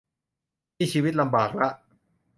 [0.77, 1.69] นี่ชีวิตลำบากละ